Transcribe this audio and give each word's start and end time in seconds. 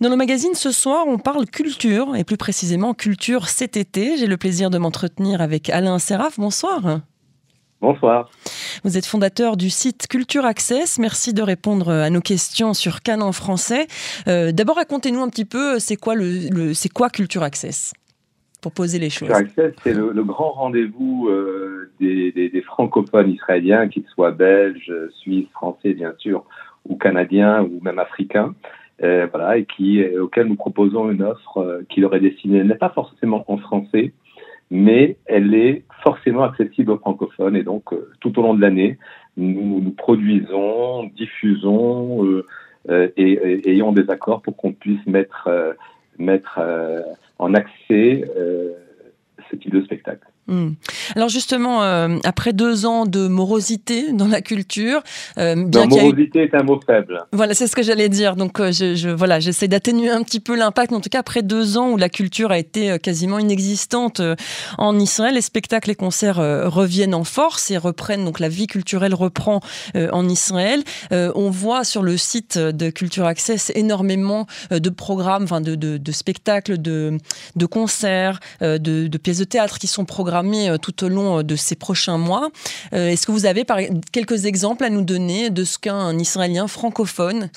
Dans 0.00 0.08
le 0.08 0.16
magazine 0.16 0.54
ce 0.54 0.72
soir, 0.72 1.04
on 1.06 1.18
parle 1.18 1.44
culture, 1.44 2.16
et 2.16 2.24
plus 2.24 2.38
précisément 2.38 2.94
culture 2.94 3.48
cet 3.48 3.76
été. 3.76 4.16
J'ai 4.16 4.26
le 4.26 4.38
plaisir 4.38 4.70
de 4.70 4.78
m'entretenir 4.78 5.42
avec 5.42 5.68
Alain 5.68 5.98
Seraf. 5.98 6.40
Bonsoir. 6.40 7.00
Bonsoir. 7.82 8.30
Vous 8.82 8.96
êtes 8.96 9.04
fondateur 9.04 9.58
du 9.58 9.68
site 9.68 10.06
Culture 10.08 10.46
Access. 10.46 10.98
Merci 10.98 11.34
de 11.34 11.42
répondre 11.42 11.90
à 11.90 12.08
nos 12.08 12.22
questions 12.22 12.72
sur 12.72 13.02
Cannes 13.02 13.22
en 13.22 13.32
français. 13.32 13.88
Euh, 14.26 14.52
d'abord, 14.52 14.76
racontez-nous 14.76 15.20
un 15.20 15.28
petit 15.28 15.44
peu, 15.44 15.78
c'est 15.78 15.96
quoi, 15.96 16.14
le, 16.14 16.72
c'est 16.72 16.88
quoi 16.88 17.10
Culture 17.10 17.42
Access? 17.42 17.92
Pour 18.62 18.72
poser 18.72 18.98
les 18.98 19.10
choses. 19.10 19.28
Culture 19.28 19.64
Access, 19.64 19.74
c'est 19.82 19.92
le, 19.92 20.24
grand 20.24 20.52
rendez-vous 20.52 21.28
euh, 21.28 21.92
des, 22.00 22.32
des, 22.32 22.62
francophones 22.62 23.32
israéliens, 23.32 23.86
qu'ils 23.88 24.06
soient 24.14 24.30
belges, 24.30 24.94
suisses, 25.18 25.50
français, 25.50 25.92
bien 25.92 26.14
sûr, 26.16 26.46
ou 26.88 26.96
canadiens, 26.96 27.60
ou 27.64 27.80
même 27.82 27.98
africains. 27.98 28.54
Euh, 29.02 29.26
voilà, 29.32 29.56
et 29.56 29.64
qui, 29.64 30.02
euh, 30.02 30.24
auquel 30.24 30.46
nous 30.46 30.56
proposons 30.56 31.10
une 31.10 31.22
offre 31.22 31.58
euh, 31.58 31.82
qui 31.88 32.00
leur 32.00 32.14
est 32.14 32.20
destinée. 32.20 32.58
Elle 32.58 32.66
n'est 32.66 32.74
pas 32.74 32.90
forcément 32.90 33.44
en 33.48 33.56
français, 33.56 34.12
mais 34.70 35.16
elle 35.24 35.54
est 35.54 35.84
forcément 36.02 36.42
accessible 36.42 36.90
aux 36.90 36.98
francophones. 36.98 37.56
Et 37.56 37.62
donc, 37.62 37.94
tout 38.20 38.38
au 38.38 38.42
long 38.42 38.52
de 38.52 38.60
l'année, 38.60 38.98
nous, 39.38 39.80
nous 39.80 39.92
produisons, 39.92 41.04
diffusons 41.16 42.42
et, 42.88 43.12
et, 43.16 43.70
ayons 43.70 43.92
des 43.92 44.08
accords 44.10 44.42
pour 44.42 44.56
qu'on 44.56 44.72
puisse 44.72 45.04
mettre, 45.06 45.48
mettre 46.18 46.60
en 47.38 47.54
accès 47.54 48.24
ce 49.50 49.56
type 49.56 49.72
de 49.72 49.82
spectacle. 49.82 50.29
Hmm. 50.50 50.70
Alors 51.14 51.28
justement, 51.28 51.84
euh, 51.84 52.18
après 52.24 52.52
deux 52.52 52.84
ans 52.84 53.06
de 53.06 53.28
morosité 53.28 54.12
dans 54.12 54.26
la 54.26 54.40
culture, 54.40 55.00
euh, 55.38 55.54
bien 55.64 55.86
morosité 55.86 56.42
est 56.42 56.54
un 56.56 56.64
mot 56.64 56.80
faible. 56.84 57.24
Voilà, 57.32 57.54
c'est 57.54 57.68
ce 57.68 57.76
que 57.76 57.84
j'allais 57.84 58.08
dire. 58.08 58.34
Donc 58.34 58.58
euh, 58.58 58.72
je, 58.72 59.10
voilà, 59.10 59.38
j'essaie 59.38 59.68
d'atténuer 59.68 60.10
un 60.10 60.24
petit 60.24 60.40
peu 60.40 60.56
l'impact. 60.56 60.92
En 60.92 61.00
tout 61.00 61.08
cas, 61.08 61.20
après 61.20 61.42
deux 61.42 61.78
ans 61.78 61.90
où 61.90 61.96
la 61.96 62.08
culture 62.08 62.50
a 62.50 62.58
été 62.58 62.98
quasiment 62.98 63.38
inexistante 63.38 64.20
en 64.76 64.98
Israël, 64.98 65.34
les 65.34 65.40
spectacles 65.40 65.92
et 65.92 65.94
concerts 65.94 66.38
reviennent 66.38 67.14
en 67.14 67.24
force 67.24 67.70
et 67.70 67.78
reprennent. 67.78 68.24
Donc 68.24 68.40
la 68.40 68.48
vie 68.48 68.66
culturelle 68.66 69.14
reprend 69.14 69.60
en 69.94 70.28
Israël. 70.28 70.82
on 71.12 71.50
voit 71.50 71.84
sur 71.84 72.02
le 72.02 72.16
site 72.16 72.58
de 72.58 72.90
Culture 72.90 73.26
Access 73.26 73.70
énormément 73.76 74.46
de 74.70 74.90
programmes, 74.90 75.44
enfin 75.44 75.60
de, 75.60 75.76
de, 75.76 76.12
spectacles, 76.12 76.78
de, 76.78 77.18
de 77.54 77.66
concerts, 77.66 78.40
de, 78.60 78.78
de 78.78 79.18
pièces 79.18 79.38
de 79.38 79.44
théâtre 79.44 79.78
qui 79.78 79.86
sont 79.86 80.04
programmés 80.04 80.39
euh, 80.44 80.76
tout 80.78 81.04
au 81.04 81.08
long 81.08 81.38
euh, 81.38 81.42
de 81.42 81.56
ces 81.56 81.76
prochains 81.76 82.18
mois. 82.18 82.48
Euh, 82.92 83.08
est-ce 83.08 83.26
que 83.26 83.32
vous 83.32 83.46
avez 83.46 83.64
par, 83.64 83.78
quelques 84.12 84.46
exemples 84.46 84.84
à 84.84 84.90
nous 84.90 85.04
donner 85.04 85.50
de 85.50 85.64
ce 85.64 85.78
qu'un 85.78 86.18
Israélien 86.18 86.66
francophone 86.66 87.48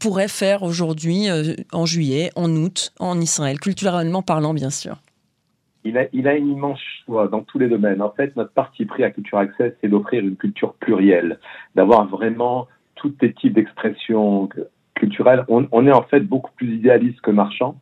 pourrait 0.00 0.28
faire 0.28 0.62
aujourd'hui, 0.62 1.26
en 1.72 1.86
juillet, 1.86 2.30
en 2.36 2.50
août, 2.50 2.92
en 2.98 3.20
Israël, 3.20 3.58
culturellement 3.58 4.22
parlant, 4.22 4.54
bien 4.54 4.70
sûr? 4.70 4.96
Il 5.84 5.98
a, 5.98 6.04
il 6.12 6.28
a 6.28 6.34
une 6.34 6.50
immense 6.50 6.80
choix 7.04 7.28
dans 7.28 7.40
tous 7.40 7.58
les 7.58 7.68
domaines. 7.68 8.02
En 8.02 8.10
fait, 8.10 8.36
notre 8.36 8.52
parti 8.52 8.84
pris 8.84 9.02
à 9.04 9.10
Culture 9.10 9.38
Access, 9.38 9.72
c'est 9.80 9.88
d'offrir 9.88 10.22
une 10.22 10.36
culture 10.36 10.74
plurielle, 10.74 11.38
d'avoir 11.74 12.06
vraiment 12.06 12.68
tous 12.96 13.12
les 13.20 13.32
types 13.32 13.54
d'expressions 13.54 14.48
culturelles. 14.94 15.44
On, 15.48 15.66
on, 15.72 15.86
est 15.86 15.92
en 15.92 16.02
fait 16.04 16.20
beaucoup 16.20 16.52
plus 16.56 16.74
idéaliste 16.74 17.20
que 17.20 17.30
marchand. 17.30 17.76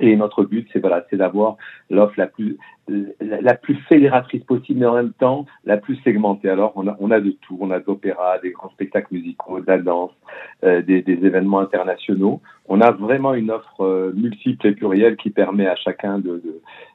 Et 0.00 0.16
notre 0.16 0.44
but, 0.44 0.66
c'est 0.72 0.80
voilà, 0.80 1.04
c'est 1.10 1.16
d'avoir 1.16 1.56
l'offre 1.90 2.14
la 2.16 2.26
plus 2.26 2.56
la, 3.20 3.54
plus 3.54 3.76
fédératrice 3.88 4.42
possible, 4.44 4.80
mais 4.80 4.86
en 4.86 4.94
même 4.94 5.12
temps 5.12 5.46
la 5.64 5.76
plus 5.76 5.96
segmentée. 6.02 6.48
Alors, 6.48 6.72
on 6.74 6.88
a, 6.88 6.96
on 6.98 7.10
a 7.10 7.20
de 7.20 7.30
tout. 7.42 7.56
On 7.60 7.70
a 7.70 7.78
de 7.78 7.84
l'opéra, 7.86 8.38
des 8.38 8.50
grands 8.50 8.70
spectacles 8.70 9.14
musicaux, 9.14 9.60
de 9.60 9.66
la 9.66 9.78
danse, 9.78 10.10
euh, 10.64 10.82
des, 10.82 11.02
des, 11.02 11.24
événements 11.24 11.60
internationaux. 11.60 12.40
On 12.68 12.80
a 12.80 12.90
vraiment 12.90 13.34
une 13.34 13.50
offre 13.50 13.82
euh, 13.82 14.12
multiple 14.14 14.66
et 14.66 14.72
plurielle 14.72 15.16
qui 15.16 15.30
permet 15.30 15.66
à 15.66 15.76
chacun 15.76 16.18
de, 16.18 16.42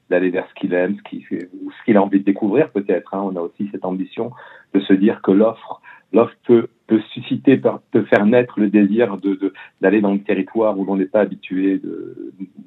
d'aller 0.09 0.30
vers 0.30 0.47
ce 0.50 0.53
qu'il 0.59 0.73
aime, 0.73 0.97
ce 0.97 1.09
qu'il, 1.09 1.22
ce 1.30 1.86
qu'il 1.86 1.97
a 1.97 2.03
envie 2.03 2.19
de 2.19 2.25
découvrir 2.25 2.69
peut-être. 2.72 3.14
Hein. 3.14 3.22
On 3.23 3.36
a 3.36 3.42
aussi 3.42 3.69
cette 3.72 3.85
ambition 3.85 4.31
de 4.74 4.79
se 4.81 4.94
dire 4.94 5.22
que 5.22 5.31
l'offre 5.31 5.81
l'offre 6.13 6.35
peut, 6.45 6.67
susciter, 7.13 7.61
peut 7.91 8.05
faire 8.05 8.25
naître 8.25 8.59
le 8.59 8.69
désir 8.69 9.17
de, 9.17 9.53
d'aller 9.81 10.01
dans 10.01 10.13
le 10.13 10.21
territoire 10.21 10.77
où 10.77 10.85
l'on 10.85 10.97
n'est 10.97 11.05
pas 11.05 11.21
habitué 11.21 11.81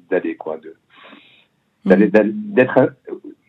d'aller, 0.09 0.35
quoi, 0.35 0.57
de, 0.57 0.75
d'aller, 1.85 2.07
mmh. 2.07 2.53
d'être, 2.53 2.93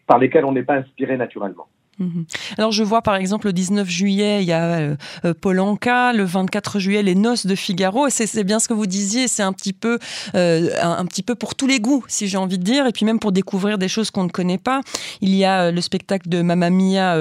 par 0.06 0.18
lesquels 0.18 0.44
on 0.44 0.52
n'est 0.52 0.62
pas 0.62 0.76
inspiré 0.76 1.16
naturellement. 1.16 1.68
Mhm. 2.00 2.24
Alors 2.56 2.72
je 2.72 2.82
vois 2.82 3.02
par 3.02 3.14
exemple 3.14 3.46
le 3.46 3.52
19 3.52 3.88
juillet, 3.88 4.42
il 4.42 4.48
y 4.48 4.52
a 4.52 4.64
euh, 4.64 4.96
euh 5.26 5.34
Polanka, 5.38 6.14
le 6.14 6.24
24 6.24 6.78
juillet 6.78 7.02
les 7.02 7.14
Noces 7.14 7.44
de 7.44 7.54
Figaro, 7.54 8.06
et 8.06 8.10
c'est 8.10 8.42
bien 8.42 8.58
ce 8.58 8.68
que 8.68 8.74
vous 8.74 8.86
disiez, 8.86 9.28
c'est 9.28 9.42
un 9.42 9.52
petit 9.52 9.74
peu 9.74 9.98
euh, 10.34 10.70
un, 10.80 11.04
petit 11.04 11.22
peu 11.22 11.34
pour 11.34 11.54
tous 11.54 11.66
les 11.66 11.78
goûts, 11.78 12.02
si 12.08 12.26
j'ai 12.26 12.38
envie 12.38 12.56
de 12.56 12.64
dire, 12.64 12.86
et 12.86 12.92
puis 12.92 13.04
même 13.04 13.18
pour 13.18 13.32
découvrir 13.32 13.76
des 13.76 13.88
choses 13.88 14.10
qu'on 14.10 14.24
ne 14.24 14.30
connaît 14.30 14.58
pas. 14.58 14.80
Il 15.20 15.34
y 15.34 15.44
a 15.44 15.64
euh, 15.64 15.72
le 15.72 15.80
spectacle 15.82 16.30
de 16.30 16.40
Mamma 16.40 16.70
Mia 16.70 17.16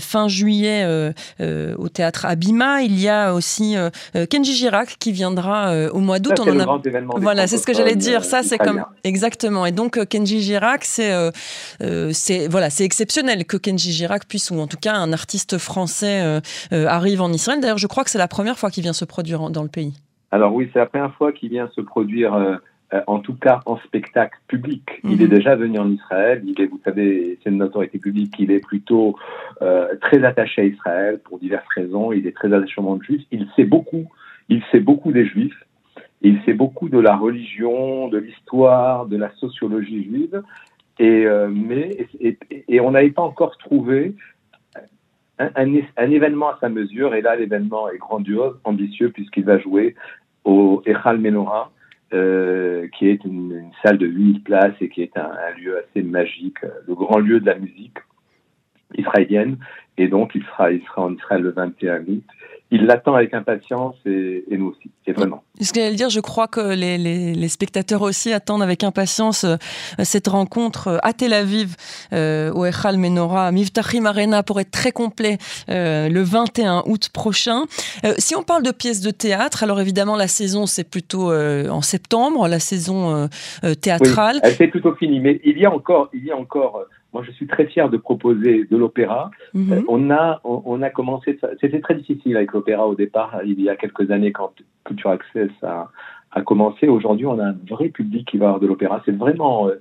fin 0.00 0.28
juillet 0.28 1.12
au 1.40 1.88
théâtre 1.88 2.24
Abima. 2.24 2.82
Il 2.82 2.98
y 2.98 3.08
a 3.08 3.34
aussi 3.34 3.76
Kenji 4.30 4.54
Girac 4.54 4.96
qui 4.98 5.12
viendra 5.12 5.88
au 5.92 5.98
mois 5.98 6.18
d'août. 6.18 6.40
On 6.40 6.48
en 6.48 6.60
a... 6.60 6.80
Voilà, 7.16 7.46
c'est 7.46 7.58
ce 7.58 7.66
que 7.66 7.74
j'allais 7.74 7.96
dire. 7.96 8.24
Ça, 8.24 8.42
c'est 8.42 8.58
comme 8.58 8.84
exactement. 9.04 9.66
Et 9.66 9.72
donc 9.72 10.04
Kenji 10.06 10.40
Girac, 10.40 10.84
c'est 10.84 11.12
c'est 12.12 12.48
voilà, 12.48 12.70
c'est 12.70 12.84
exceptionnel 12.84 13.44
que 13.44 13.56
Kenji 13.56 13.92
Girac 13.92 14.21
puisse, 14.26 14.50
ou 14.50 14.58
en 14.58 14.66
tout 14.66 14.76
cas 14.80 14.94
un 14.94 15.12
artiste 15.12 15.58
français 15.58 16.22
euh, 16.22 16.40
euh, 16.72 16.86
arrive 16.86 17.20
en 17.20 17.32
Israël. 17.32 17.60
D'ailleurs, 17.60 17.78
je 17.78 17.86
crois 17.86 18.04
que 18.04 18.10
c'est 18.10 18.18
la 18.18 18.28
première 18.28 18.58
fois 18.58 18.70
qu'il 18.70 18.82
vient 18.82 18.92
se 18.92 19.04
produire 19.04 19.50
dans 19.50 19.62
le 19.62 19.68
pays. 19.68 19.94
Alors 20.30 20.54
oui, 20.54 20.70
c'est 20.72 20.78
la 20.78 20.86
première 20.86 21.14
fois 21.14 21.32
qu'il 21.32 21.50
vient 21.50 21.68
se 21.74 21.80
produire, 21.80 22.34
euh, 22.34 22.56
en 23.06 23.20
tout 23.20 23.34
cas 23.34 23.60
en 23.66 23.76
spectacle 23.78 24.38
public. 24.48 24.82
Il 25.04 25.20
est 25.20 25.26
mhm. 25.26 25.30
déjà 25.30 25.56
venu 25.56 25.78
en 25.78 25.90
Israël. 25.90 26.42
Il 26.46 26.60
est, 26.60 26.66
vous 26.66 26.80
savez, 26.84 27.38
c'est 27.42 27.50
une 27.50 27.62
autorité 27.62 27.98
publique. 27.98 28.34
Il 28.38 28.50
est 28.50 28.60
plutôt 28.60 29.16
très 30.00 30.24
attaché 30.24 30.62
à 30.62 30.64
Israël 30.64 31.20
pour 31.24 31.38
diverses 31.38 31.68
raisons. 31.74 32.12
Il 32.12 32.26
est 32.26 32.36
très 32.36 32.52
attaché 32.52 32.74
au 32.78 32.82
monde 32.82 33.02
juif. 33.02 33.22
Il 33.30 33.46
sait 33.56 33.64
beaucoup. 33.64 34.06
Il 34.48 34.62
sait 34.72 34.80
beaucoup 34.80 35.12
des 35.12 35.26
juifs. 35.26 35.56
Il 36.22 36.40
sait 36.44 36.54
beaucoup 36.54 36.88
de 36.88 36.98
la 36.98 37.16
religion, 37.16 38.08
de 38.08 38.18
l'histoire, 38.18 39.06
de 39.06 39.16
la 39.16 39.32
sociologie 39.36 40.04
juive. 40.04 40.42
Et, 40.98 41.26
euh, 41.26 41.48
mais, 41.50 42.06
et, 42.20 42.38
on 42.80 42.92
n'avait 42.92 43.10
pas 43.10 43.22
encore 43.22 43.56
trouvé 43.58 44.14
un, 45.38 46.10
événement 46.10 46.50
à 46.50 46.58
sa 46.60 46.68
mesure. 46.68 47.14
Et 47.14 47.22
là, 47.22 47.36
l'événement 47.36 47.88
est 47.88 47.98
grandiose, 47.98 48.58
ambitieux, 48.64 49.10
puisqu'il 49.10 49.44
va 49.44 49.58
jouer 49.58 49.94
au 50.44 50.82
Echal 50.86 51.18
Menorah, 51.18 51.70
euh, 52.12 52.88
qui 52.98 53.08
est 53.08 53.24
une, 53.24 53.70
salle 53.82 53.98
de 53.98 54.06
8000 54.06 54.42
places 54.42 54.74
et 54.80 54.88
qui 54.88 55.02
est 55.02 55.16
un, 55.16 55.30
un, 55.30 55.58
lieu 55.58 55.78
assez 55.78 56.02
magique, 56.02 56.58
le 56.86 56.94
grand 56.94 57.18
lieu 57.18 57.40
de 57.40 57.46
la 57.46 57.58
musique 57.58 57.98
israélienne. 58.96 59.56
Et 59.98 60.08
donc, 60.08 60.34
il 60.34 60.42
sera, 60.44 60.72
il 60.72 60.82
sera 60.82 61.02
en 61.02 61.14
Israël 61.14 61.42
le 61.42 61.50
21 61.50 62.02
août 62.02 62.24
il 62.72 62.86
l'attend 62.86 63.14
avec 63.14 63.34
impatience 63.34 63.94
et, 64.06 64.44
nous 64.50 64.68
aussi, 64.68 64.90
et 65.06 65.12
vraiment. 65.12 65.44
Ce 65.60 65.74
que 65.74 65.80
j'allais 65.80 65.94
dire, 65.94 66.08
je 66.08 66.20
crois 66.20 66.48
que 66.48 66.74
les, 66.74 67.48
spectateurs 67.48 68.00
aussi 68.00 68.32
attendent 68.32 68.62
avec 68.62 68.82
impatience 68.82 69.44
euh, 69.44 69.56
cette 70.02 70.26
rencontre 70.26 70.88
euh, 70.88 70.98
à 71.02 71.12
Tel 71.12 71.34
Aviv, 71.34 71.76
euh, 72.14 72.50
au 72.52 72.64
Echal 72.64 72.96
Menorah, 72.96 73.52
Miftachim 73.52 74.06
Arena, 74.06 74.42
pour 74.42 74.58
être 74.58 74.70
très 74.70 74.90
complet, 74.90 75.36
le 75.68 76.22
21 76.22 76.84
août 76.86 77.10
prochain. 77.12 77.64
si 78.16 78.34
on 78.34 78.42
parle 78.42 78.62
de 78.62 78.70
pièces 78.70 79.02
de 79.02 79.10
théâtre, 79.10 79.62
alors 79.62 79.78
évidemment, 79.80 80.16
la 80.16 80.28
saison, 80.28 80.64
c'est 80.64 80.88
plutôt 80.88 81.30
en 81.30 81.82
septembre, 81.82 82.48
la 82.48 82.58
saison 82.58 83.28
théâtrale. 83.82 84.40
elle 84.42 84.54
s'est 84.54 84.68
plutôt 84.68 84.94
finie, 84.94 85.20
mais 85.20 85.40
il 85.44 85.58
y 85.58 85.66
a 85.66 85.70
encore, 85.70 86.08
il 86.14 86.24
y 86.24 86.30
a 86.30 86.36
encore 86.36 86.80
moi, 87.12 87.22
je 87.22 87.30
suis 87.32 87.46
très 87.46 87.66
fier 87.66 87.90
de 87.90 87.96
proposer 87.96 88.64
de 88.64 88.76
l'opéra. 88.76 89.30
Mhm. 89.54 89.72
Euh, 89.72 89.82
on 89.88 90.10
a, 90.10 90.40
on, 90.44 90.80
a 90.82 90.90
commencé. 90.90 91.38
C'était 91.60 91.80
très 91.80 91.94
difficile 91.94 92.36
avec 92.36 92.52
l'opéra 92.52 92.86
au 92.86 92.94
départ, 92.94 93.40
il 93.44 93.60
y 93.60 93.68
a 93.68 93.76
quelques 93.76 94.10
années, 94.10 94.32
quand 94.32 94.52
Culture 94.84 95.10
Access 95.10 95.50
a, 95.62 95.90
a 96.32 96.42
commencé. 96.42 96.88
Aujourd'hui, 96.88 97.26
on 97.26 97.38
a 97.38 97.48
un 97.48 97.56
vrai 97.68 97.88
public 97.88 98.26
qui 98.28 98.38
va 98.38 98.46
avoir 98.46 98.60
de 98.60 98.66
l'opéra. 98.66 99.02
C'est 99.04 99.16
vraiment, 99.16 99.68
euh, 99.68 99.74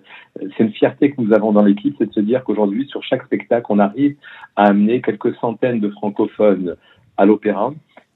c'est 0.57 0.63
une 0.63 0.73
fierté 0.73 1.11
que 1.11 1.21
nous 1.21 1.33
avons 1.33 1.51
dans 1.51 1.63
l'équipe, 1.63 1.95
c'est 1.97 2.07
de 2.07 2.13
se 2.13 2.19
dire 2.19 2.43
qu'aujourd'hui, 2.43 2.85
sur 2.87 3.03
chaque 3.03 3.23
spectacle, 3.23 3.65
on 3.69 3.79
arrive 3.79 4.15
à 4.55 4.65
amener 4.65 5.01
quelques 5.01 5.33
centaines 5.35 5.79
de 5.79 5.89
francophones 5.89 6.75
à 7.17 7.25
l'opéra. 7.25 7.73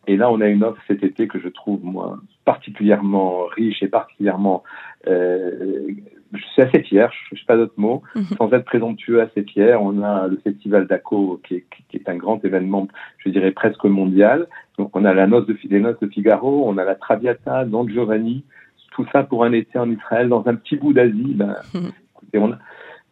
Et 0.07 0.17
là, 0.17 0.29
on 0.29 0.41
a 0.41 0.47
une 0.47 0.63
offre 0.63 0.81
cet 0.87 1.03
été 1.03 1.27
que 1.27 1.39
je 1.39 1.47
trouve 1.47 1.83
moi 1.83 2.19
particulièrement 2.43 3.45
riche 3.45 3.81
et 3.81 3.87
particulièrement 3.87 4.63
euh, 5.07 5.87
je 6.35 6.43
suis 6.45 6.61
assez 6.61 6.81
fier, 6.83 7.11
je 7.29 7.35
ne 7.35 7.39
sais 7.39 7.45
pas 7.45 7.57
d'autres 7.57 7.77
mots, 7.77 8.03
mhm. 8.15 8.23
sans 8.37 8.51
être 8.51 8.65
présomptueux, 8.65 9.21
assez 9.21 9.43
fier. 9.43 9.81
On 9.81 10.03
a 10.03 10.27
le 10.27 10.37
festival 10.37 10.87
d'ACO 10.87 11.41
qui 11.47 11.55
est, 11.55 11.65
qui 11.89 11.97
est, 11.97 12.09
un 12.09 12.15
grand 12.15 12.43
événement, 12.43 12.87
je 13.19 13.29
dirais 13.29 13.51
presque 13.51 13.83
mondial. 13.85 14.47
Donc 14.77 14.95
on 14.95 15.05
a 15.05 15.13
la 15.13 15.27
noce 15.27 15.45
de, 15.47 15.57
les 15.69 15.79
noces 15.79 15.99
de 15.99 16.07
Figaro, 16.07 16.67
on 16.67 16.77
a 16.77 16.83
la 16.83 16.95
Traviata, 16.95 17.65
Don 17.65 17.87
Giovanni, 17.87 18.43
tout 18.91 19.05
ça 19.11 19.23
pour 19.23 19.43
un 19.43 19.51
été 19.51 19.77
en 19.77 19.89
Israël, 19.89 20.29
dans 20.29 20.47
un 20.47 20.55
petit 20.55 20.75
bout 20.75 20.93
d'Asie. 20.93 21.33
Ben, 21.35 21.55
mhm. 21.73 21.91
écoutez, 22.15 22.37
on 22.39 22.55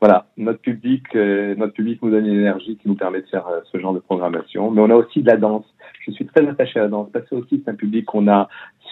voilà, 0.04 0.26
notre 0.36 0.60
public, 0.60 1.04
euh, 1.16 1.56
notre 1.56 1.72
public 1.72 2.02
nous 2.02 2.12
donne 2.12 2.26
une 2.26 2.42
énergie 2.42 2.76
qui 2.76 2.90
nous 2.90 2.96
permet 2.96 3.22
de 3.22 3.28
faire 3.28 3.48
euh, 3.48 3.62
ce 3.72 3.78
genre 3.78 3.94
de 3.94 4.00
programmation. 4.00 4.70
Mais 4.70 4.82
on 4.82 4.90
a 4.90 4.96
aussi 4.96 5.22
de 5.22 5.28
la 5.28 5.38
danse. 5.38 5.64
Je 6.06 6.12
suis 6.12 6.26
très 6.26 6.46
attaché 6.46 6.78
à 6.78 6.84
la 6.84 6.90
danse 6.90 7.08
parce 7.14 7.26
que 7.30 7.36
aussi 7.36 7.62
c'est 7.64 7.72
un 7.72 7.76
public 7.76 8.04
qu'on 8.04 8.28
a 8.28 8.50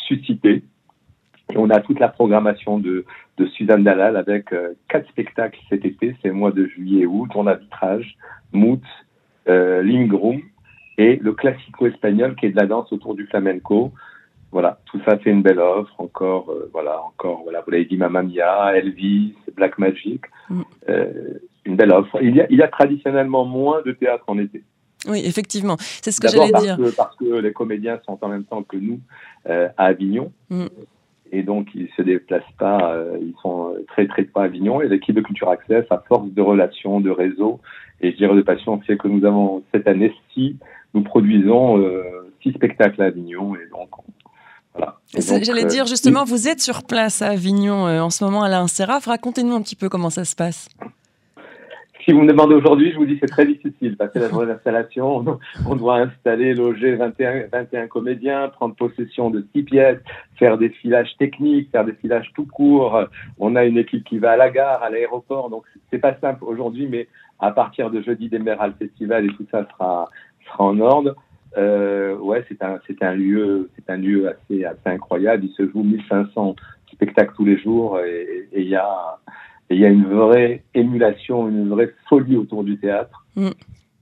suscité 0.08 0.64
on 1.56 1.70
a 1.70 1.80
toute 1.80 2.00
la 2.00 2.10
programmation 2.10 2.78
de, 2.78 3.06
de 3.38 3.46
Suzanne 3.48 3.84
Dalal 3.84 4.18
avec 4.18 4.54
euh, 4.54 4.74
quatre 4.88 5.08
spectacles 5.10 5.60
cet 5.70 5.86
été, 5.86 6.16
c'est 6.22 6.30
le 6.30 6.34
mois 6.34 6.52
de 6.52 6.66
juillet 6.68 7.02
et 7.02 7.06
août. 7.06 7.30
On 7.36 7.48
a 7.48 7.56
Vitrage, 7.56 8.18
Moot, 8.54 8.82
euh, 9.48 9.84
Room 10.12 10.42
et 10.98 11.16
le 11.16 11.34
classico 11.34 11.88
espagnol 11.88 12.36
qui 12.36 12.46
est 12.46 12.52
de 12.52 12.56
la 12.56 12.68
danse 12.68 12.92
autour 12.94 13.16
du 13.16 13.26
flamenco. 13.26 13.92
Voilà, 14.52 14.80
tout 14.86 15.00
ça 15.06 15.18
fait 15.18 15.32
une 15.32 15.42
belle 15.42 15.60
offre. 15.60 15.94
Encore, 15.98 16.52
euh, 16.52 16.70
voilà, 16.74 17.02
encore, 17.02 17.42
voilà, 17.44 17.62
vous 17.62 17.72
l'avez 17.72 17.86
dit, 17.86 17.98
Mamma 17.98 18.22
Mia, 18.22 18.76
Elvis, 18.76 19.34
Black 19.56 19.80
Magic, 19.80 20.22
mm. 20.50 20.62
une 21.66 21.76
belle 21.76 21.92
offre. 21.92 22.18
Il 22.22 22.36
y, 22.36 22.42
a, 22.42 22.48
il 22.50 22.58
y 22.58 22.62
a 22.62 22.68
traditionnellement 22.68 23.46
moins 23.46 23.82
de 23.84 23.94
théâtre 23.94 24.26
en 24.28 24.38
été. 24.38 24.64
Oui, 25.08 25.24
effectivement, 25.26 25.78
c'est 25.80 26.12
ce 26.12 26.22
que 26.22 26.28
j'allais 26.28 26.52
dire. 26.52 26.78
parce 26.96 27.16
que 27.16 27.26
les 27.26 27.54
comédiens 27.54 28.00
sont 28.06 28.20
en 28.22 28.28
même 28.28 28.44
temps 28.44 28.62
que 28.62 28.78
nous 28.78 29.00
à 29.46 29.86
Avignon. 29.86 30.32
Mm. 30.50 30.68
Et 31.32 31.44
donc, 31.44 31.68
ils 31.76 31.90
se 31.96 32.02
déplacent 32.02 32.44
pas, 32.60 32.96
ils 33.22 33.34
sont 33.42 33.74
très, 33.88 34.06
très 34.08 34.24
pas 34.24 34.42
à 34.42 34.46
Avignon. 34.46 34.82
Et 34.82 34.88
l'équipe 34.88 35.16
de 35.16 35.22
Culture 35.22 35.50
Access, 35.50 35.86
à 35.90 36.04
force 36.08 36.30
de 36.30 36.42
relations, 36.42 37.00
de 37.00 37.10
réseaux 37.10 37.60
et 38.02 38.12
je 38.12 38.18
dirais 38.18 38.36
de 38.36 38.42
passion, 38.42 38.82
c'est 38.88 38.98
que 38.98 39.08
nous 39.08 39.26
avons 39.26 39.64
cette 39.72 39.88
année, 39.88 40.14
si 40.34 40.58
nous 40.94 41.04
produisons 41.04 41.82
six 42.42 42.52
spectacles 42.52 43.02
à 43.02 43.06
Avignon. 43.06 43.56
Et 43.56 43.70
donc, 43.72 43.90
J'allais 45.14 45.66
dire 45.66 45.84
euh, 45.84 45.88
justement, 45.88 46.24
vous 46.24 46.48
êtes 46.48 46.62
sur 46.62 46.84
place 46.84 47.22
à 47.22 47.30
Avignon 47.30 47.88
euh, 47.88 48.02
en 48.02 48.10
ce 48.10 48.24
moment 48.24 48.44
à 48.44 48.50
l'Inseraf. 48.50 49.06
Racontez-nous 49.06 49.54
un 49.54 49.62
petit 49.62 49.76
peu 49.76 49.90
comment 49.90 50.10
ça 50.10 50.24
se 50.24 50.36
passe. 50.36 50.70
Si 52.12 52.16
vous 52.16 52.24
me 52.24 52.28
demandez 52.28 52.56
aujourd'hui, 52.56 52.92
je 52.92 52.98
vous 52.98 53.06
dis 53.06 53.18
c'est 53.22 53.30
très 53.30 53.46
difficile 53.46 53.96
que 53.96 54.20
la 54.20 54.54
installation, 54.54 55.24
on 55.66 55.76
doit 55.78 56.00
installer, 56.00 56.54
loger 56.54 56.96
21, 56.96 57.48
21 57.50 57.88
comédiens, 57.88 58.50
prendre 58.50 58.76
possession 58.76 59.30
de 59.30 59.48
six 59.56 59.64
pièces, 59.64 60.00
faire 60.36 60.58
des 60.58 60.68
filages 60.68 61.16
techniques, 61.18 61.72
faire 61.72 61.86
des 61.86 61.94
filages 61.94 62.30
tout 62.36 62.46
court. 62.46 63.00
On 63.40 63.56
a 63.56 63.64
une 63.64 63.78
équipe 63.78 64.04
qui 64.04 64.18
va 64.18 64.32
à 64.32 64.36
la 64.36 64.50
gare, 64.50 64.84
à 64.84 64.90
l'aéroport, 64.90 65.50
donc 65.50 65.64
c'est 65.90 66.00
pas 66.00 66.14
simple 66.20 66.44
aujourd'hui, 66.44 66.86
mais 66.86 67.08
à 67.40 67.52
partir 67.52 67.90
de 67.90 68.02
jeudi 68.02 68.28
d'Emerald 68.28 68.76
Festival 68.78 69.24
et 69.24 69.30
tout 69.30 69.48
ça 69.50 69.66
sera 69.72 70.10
sera 70.48 70.66
en 70.66 70.82
ordre. 70.82 71.16
Euh, 71.58 72.18
ouais, 72.18 72.44
c'est 72.50 72.62
un, 72.62 72.78
c'est 72.88 73.02
un 73.04 73.14
lieu, 73.14 73.70
c'est 73.78 73.90
un 73.90 73.96
lieu 73.96 74.28
assez, 74.28 74.66
assez 74.66 74.88
incroyable. 74.88 75.46
Il 75.46 75.54
se 75.54 75.66
joue 75.72 75.84
1500 75.84 76.58
spectacles 76.92 77.34
tous 77.38 77.46
les 77.46 77.58
jours 77.58 78.02
et 78.02 78.50
il 78.54 78.68
y 78.68 78.76
a, 78.76 79.18
il 79.74 79.80
y 79.80 79.86
a 79.86 79.90
une 79.90 80.06
vraie 80.06 80.64
émulation, 80.74 81.48
une 81.48 81.70
vraie 81.70 81.94
folie 82.08 82.38
autour 82.38 82.64
du 82.64 82.78
théâtre. 82.78 83.26
Mm. 83.36 83.50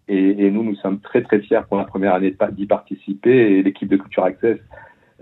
Et, 0.07 0.45
et, 0.45 0.51
nous, 0.51 0.63
nous 0.63 0.75
sommes 0.75 0.99
très 0.99 1.21
très 1.21 1.39
fiers 1.39 1.61
pour 1.67 1.77
la 1.77 1.83
première 1.83 2.15
année 2.15 2.35
d'y 2.51 2.65
participer. 2.65 3.57
Et 3.57 3.63
l'équipe 3.63 3.87
de 3.87 3.97
Culture 3.97 4.23
Access, 4.23 4.57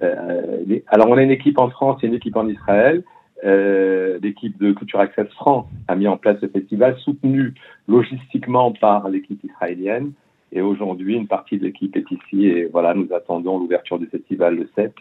euh, 0.04 0.80
alors 0.88 1.10
on 1.10 1.18
a 1.18 1.24
une 1.24 1.32
équipe 1.32 1.60
en 1.60 1.70
France 1.70 2.00
et 2.04 2.08
une 2.08 2.14
équipe 2.14 2.36
en 2.36 2.48
Israël. 2.48 3.04
Euh, 3.44 4.18
l'équipe 4.22 4.58
de 4.58 4.72
Culture 4.72 5.00
Access 5.00 5.28
France 5.34 5.68
a 5.88 5.96
mis 5.96 6.08
en 6.08 6.18
place 6.18 6.38
ce 6.42 6.48
festival, 6.48 6.98
soutenu 7.00 7.54
logistiquement 7.88 8.72
par 8.72 9.10
l'équipe 9.10 9.44
israélienne. 9.44 10.14
Et 10.52 10.62
aujourd'hui, 10.62 11.16
une 11.16 11.28
partie 11.28 11.58
de 11.58 11.66
l'équipe 11.66 11.96
est 11.96 12.10
ici 12.10 12.48
et 12.48 12.66
voilà, 12.66 12.94
nous 12.94 13.08
attendons 13.14 13.60
l'ouverture 13.60 14.00
du 14.00 14.08
festival 14.08 14.56
le 14.56 14.70
7. 14.76 14.94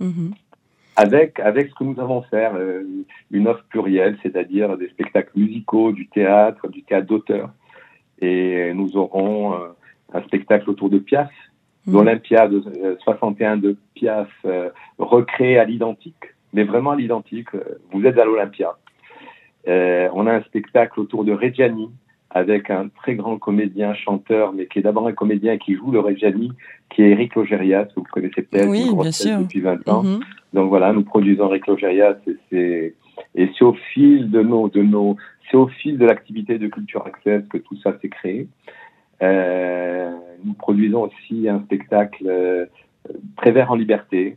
Mhm. 0.00 0.34
Avec, 0.96 1.40
avec 1.40 1.70
ce 1.70 1.74
que 1.74 1.84
nous 1.84 1.98
avons 2.00 2.22
fait, 2.22 2.50
euh, 2.54 2.82
une 3.30 3.48
offre 3.48 3.64
plurielle, 3.70 4.18
c'est-à-dire 4.22 4.76
des 4.76 4.88
spectacles 4.88 5.32
musicaux, 5.36 5.90
du 5.92 6.06
théâtre, 6.08 6.68
du 6.68 6.82
théâtre 6.82 7.06
d'auteur. 7.06 7.50
Et 8.20 8.72
nous 8.74 8.96
aurons 8.96 9.54
euh, 9.54 9.68
un 10.12 10.22
spectacle 10.22 10.68
autour 10.68 10.90
de 10.90 10.98
Piaf, 10.98 11.30
mmh. 11.86 11.92
l'Olympiade 11.92 12.52
61 13.00 13.56
de 13.56 13.76
Piaf, 13.94 14.28
euh, 14.44 14.68
recréé 14.98 15.58
à 15.58 15.64
l'identique, 15.64 16.34
mais 16.52 16.64
vraiment 16.64 16.90
à 16.90 16.96
l'identique. 16.96 17.48
Vous 17.90 18.04
êtes 18.04 18.18
à 18.18 18.26
l'Olympia. 18.26 18.76
on 19.66 20.26
a 20.26 20.32
un 20.34 20.42
spectacle 20.42 21.00
autour 21.00 21.24
de 21.24 21.32
Reggiani, 21.32 21.90
avec 22.34 22.70
un 22.70 22.88
très 22.88 23.14
grand 23.14 23.38
comédien, 23.38 23.94
chanteur, 23.94 24.52
mais 24.52 24.66
qui 24.66 24.78
est 24.78 24.82
d'abord 24.82 25.06
un 25.06 25.12
comédien 25.12 25.58
qui 25.58 25.74
joue 25.74 25.90
le 25.90 26.00
Reggiani, 26.00 26.52
qui 26.90 27.02
est 27.02 27.10
Eric 27.10 27.34
Logérias, 27.34 27.86
que 27.86 27.96
vous 27.96 28.06
connaissez 28.10 28.42
peut-être, 28.42 28.68
oui, 28.68 28.88
depuis 28.90 29.60
20 29.60 29.88
ans. 29.88 30.02
Mhm. 30.02 30.20
Donc 30.54 30.68
voilà, 30.68 30.92
nous 30.92 31.04
produisons 31.04 31.48
Eric 31.48 31.66
Logérias 31.66 32.16
et 32.26 32.36
c'est 32.50 32.94
et 33.34 33.50
c'est 33.56 33.64
au 33.64 33.74
fil 33.92 34.30
de 34.30 34.42
nos 34.42 34.68
de 34.68 34.82
nos 34.82 35.16
c'est 35.50 35.56
au 35.56 35.66
fil 35.66 35.98
de 35.98 36.06
l'activité 36.06 36.58
de 36.58 36.66
Culture 36.68 37.06
Access 37.06 37.42
que 37.48 37.58
tout 37.58 37.76
ça 37.82 37.98
s'est 38.00 38.08
créé. 38.08 38.48
Euh, 39.22 40.10
nous 40.44 40.54
produisons 40.54 41.02
aussi 41.02 41.48
un 41.48 41.60
spectacle 41.60 42.26
euh, 42.26 42.66
Prévert 43.36 43.70
en 43.70 43.74
liberté. 43.74 44.36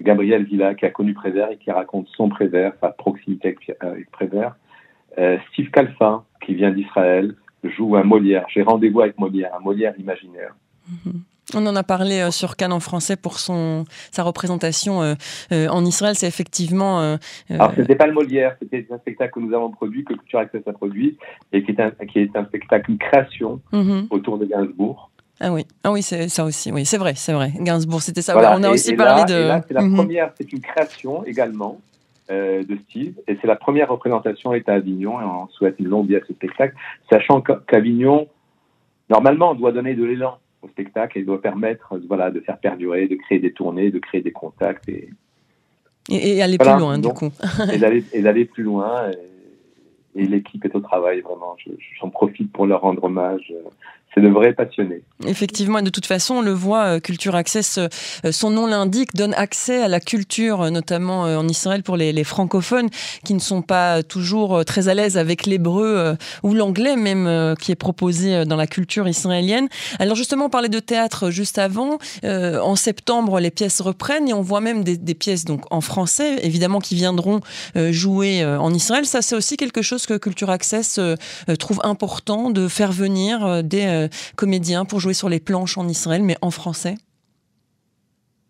Gabriel 0.00 0.44
Villa 0.44 0.74
qui 0.74 0.86
a 0.86 0.90
connu 0.90 1.12
Prévert 1.12 1.50
et 1.50 1.58
qui 1.58 1.70
raconte 1.70 2.08
son 2.16 2.28
Prévert, 2.28 2.72
sa 2.80 2.88
proximité 2.88 3.56
avec 3.80 4.10
Prévert. 4.10 4.56
Euh, 5.18 5.38
Steve 5.52 5.70
Calfin, 5.70 6.24
qui 6.44 6.54
vient 6.54 6.70
d'Israël, 6.70 7.34
joue 7.64 7.96
un 7.96 8.04
Molière. 8.04 8.46
J'ai 8.52 8.62
rendez-vous 8.62 9.00
avec 9.00 9.18
Molière, 9.18 9.54
un 9.54 9.60
Molière 9.60 9.94
imaginaire. 9.98 10.54
Mhm. 10.88 11.22
On 11.54 11.66
en 11.66 11.74
a 11.74 11.82
parlé 11.82 12.20
euh, 12.20 12.30
sur 12.30 12.54
Cannes 12.54 12.72
en 12.72 12.78
français 12.78 13.16
pour 13.16 13.40
son, 13.40 13.84
sa 14.12 14.22
représentation 14.22 15.02
euh, 15.02 15.14
en 15.50 15.84
Israël. 15.84 16.14
C'est 16.14 16.28
effectivement. 16.28 17.16
Alors, 17.48 17.72
ce 17.74 17.80
n'était 17.80 17.96
pas 17.96 18.06
le 18.06 18.12
Molière, 18.12 18.56
c'était 18.60 18.86
un 18.90 18.98
spectacle 18.98 19.32
que 19.34 19.40
nous 19.40 19.54
avons 19.54 19.70
produit, 19.70 20.04
que 20.04 20.14
Culture 20.14 20.38
Access 20.38 20.62
a 20.66 20.72
produit, 20.72 21.18
et 21.52 21.64
qui 21.64 21.72
est 21.72 21.80
un, 21.80 21.90
qui 21.90 22.20
est 22.20 22.36
un 22.36 22.44
spectacle, 22.44 22.92
une 22.92 22.98
création 22.98 23.60
mhm. 23.72 24.06
autour 24.10 24.38
de 24.38 24.46
Gainsbourg. 24.46 25.10
Ah 25.42 25.50
oui, 25.50 25.64
ah 25.82 25.90
oui 25.90 26.02
c'est 26.02 26.28
ça 26.28 26.44
aussi. 26.44 26.70
Oui, 26.70 26.84
c'est 26.84 26.98
vrai, 26.98 27.14
c'est 27.16 27.32
vrai. 27.32 27.50
Gainsbourg, 27.58 28.02
c'était 28.02 28.20
ça. 28.20 28.36
on 28.36 28.62
a 28.62 28.70
aussi 28.70 28.94
parlé 28.94 29.24
de. 29.24 29.50
c'est 29.66 29.74
la 29.74 29.82
mhm. 29.82 29.96
première, 29.96 30.32
c'est 30.38 30.52
une 30.52 30.60
création 30.60 31.24
également 31.24 31.80
euh, 32.30 32.62
de 32.62 32.76
Steve. 32.88 33.14
Et 33.26 33.36
c'est 33.40 33.46
la 33.46 33.56
première 33.56 33.90
représentation 33.90 34.52
est 34.52 34.68
à 34.68 34.74
Avignon 34.74 35.20
et 35.20 35.24
on 35.24 35.48
souhaite 35.48 35.76
une 35.78 35.88
longue 35.88 36.06
vie 36.06 36.16
à 36.16 36.20
ce 36.26 36.32
spectacle, 36.32 36.74
sachant 37.10 37.40
qu'Avignon, 37.40 38.28
normalement, 39.08 39.54
doit 39.54 39.72
donner 39.72 39.94
de 39.94 40.04
l'élan 40.04 40.38
au 40.62 40.68
spectacle 40.68 41.18
et 41.18 41.22
doit 41.22 41.40
permettre 41.40 41.98
voilà, 42.06 42.30
de 42.30 42.40
faire 42.40 42.58
perdurer, 42.58 43.08
de 43.08 43.16
créer 43.16 43.38
des 43.38 43.52
tournées, 43.52 43.90
de 43.90 43.98
créer 43.98 44.20
des 44.20 44.32
contacts. 44.32 44.88
Et, 44.88 45.10
et, 46.08 46.42
aller 46.42 46.58
plus 46.58 46.78
loin, 46.78 46.98
du 46.98 47.08
coup. 47.08 47.30
et 47.72 48.22
d'aller 48.22 48.44
plus 48.44 48.62
loin. 48.62 49.10
Et, 50.14 50.26
l'équipe 50.26 50.64
est 50.64 50.74
au 50.74 50.80
travail, 50.80 51.20
vraiment. 51.20 51.56
J'en 52.00 52.10
profite 52.10 52.52
pour 52.52 52.66
leur 52.66 52.82
rendre 52.82 53.04
hommage 53.04 53.52
c'est 54.14 54.20
de 54.20 54.28
vrais 54.28 54.52
passionnés. 54.52 55.02
Effectivement, 55.26 55.78
et 55.78 55.82
de 55.82 55.90
toute 55.90 56.06
façon, 56.06 56.36
on 56.36 56.40
le 56.40 56.52
voit, 56.52 56.96
euh, 56.96 57.00
Culture 57.00 57.34
Access, 57.36 57.78
euh, 57.78 57.86
euh, 58.24 58.32
son 58.32 58.50
nom 58.50 58.66
l'indique, 58.66 59.14
donne 59.14 59.34
accès 59.34 59.82
à 59.82 59.88
la 59.88 60.00
culture, 60.00 60.70
notamment 60.70 61.22
en 61.22 61.46
Israël 61.48 61.82
pour 61.82 61.96
les, 61.96 62.24
francophones 62.24 62.90
qui 63.24 63.34
ne 63.34 63.38
sont 63.38 63.62
pas 63.62 64.02
toujours 64.02 64.64
très 64.64 64.88
à 64.88 64.94
l'aise 64.94 65.16
avec 65.16 65.46
l'hébreu 65.46 66.16
ou 66.42 66.54
l'anglais 66.54 66.96
même 66.96 67.54
qui 67.58 67.72
est 67.72 67.76
proposé 67.76 68.44
dans 68.44 68.56
la 68.56 68.66
culture 68.66 69.08
israélienne. 69.08 69.68
Alors 69.98 70.16
justement, 70.16 70.46
on 70.46 70.50
parlait 70.50 70.68
de 70.68 70.80
théâtre 70.80 71.30
juste 71.30 71.58
avant. 71.58 71.98
en 72.22 72.76
septembre, 72.76 73.40
les 73.40 73.50
pièces 73.50 73.80
reprennent 73.80 74.28
et 74.28 74.34
on 74.34 74.42
voit 74.42 74.60
même 74.60 74.84
des, 74.84 74.96
des 74.98 75.14
pièces 75.14 75.44
donc 75.44 75.64
en 75.70 75.80
français, 75.80 76.36
évidemment, 76.42 76.80
qui 76.80 76.94
viendront 76.94 77.40
jouer 77.74 78.44
en 78.44 78.72
Israël. 78.74 79.06
Ça, 79.06 79.22
c'est 79.22 79.34
aussi 79.34 79.56
quelque 79.56 79.82
chose 79.82 80.06
que 80.06 80.18
Culture 80.18 80.50
Access 80.50 81.00
trouve 81.58 81.80
important 81.84 82.50
de 82.50 82.68
faire 82.68 82.92
venir 82.92 83.64
des 83.64 83.99
euh, 84.00 84.08
comédien 84.36 84.84
pour 84.84 85.00
jouer 85.00 85.14
sur 85.14 85.28
les 85.28 85.40
planches 85.40 85.78
en 85.78 85.88
Israël, 85.88 86.22
mais 86.22 86.36
en 86.42 86.50
français? 86.50 86.94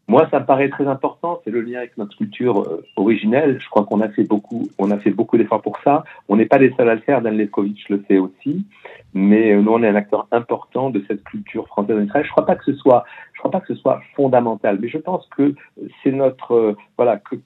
Moi, 0.09 0.27
ça 0.33 0.41
me 0.41 0.45
paraît 0.45 0.69
très 0.71 0.89
important. 0.89 1.41
C'est 1.45 1.53
le 1.53 1.61
lien 1.61 1.79
avec 1.79 1.97
notre 1.97 2.17
culture 2.17 2.63
euh, 2.63 2.85
originelle. 2.97 3.61
Je 3.61 3.69
crois 3.69 3.85
qu'on 3.85 4.01
a 4.01 4.09
fait 4.09 4.25
beaucoup, 4.25 4.69
beaucoup 5.15 5.39
d'efforts 5.39 5.63
pour 5.63 5.79
ça. 5.85 6.03
On 6.29 6.35
n'est 6.35 6.47
pas 6.47 6.59
les 6.59 6.73
seuls 6.77 6.89
à 6.89 6.97
le 6.97 7.01
faire. 7.01 7.23
Dan 7.23 7.37
Levkovitch 7.37 7.89
le 7.89 7.99
fait 8.09 8.19
aussi. 8.19 8.67
Mais 9.15 9.53
euh, 9.53 9.63
nous, 9.63 9.71
on 9.71 9.83
est 9.85 9.89
un 9.89 9.95
acteur 9.95 10.27
important 10.33 10.91
de 10.91 11.05
cette 11.07 11.23
culture 11.23 11.69
française 11.69 11.97
en 11.97 12.03
Israël. 12.03 12.25
Je 12.25 12.31
crois 12.33 12.45
pas 12.45 12.57
que 12.57 12.65
ce 12.65 12.75
soit, 12.75 13.05
je 13.35 13.39
crois 13.39 13.53
pas 13.53 13.61
que 13.61 13.73
ce 13.73 13.81
soit 13.81 14.01
fondamental. 14.17 14.79
Mais 14.81 14.89
je 14.89 14.99
pense 14.99 15.29
que 15.37 15.55
c'est 16.03 16.11
notre, 16.11 16.75
voilà, 16.97 17.19
que 17.19 17.37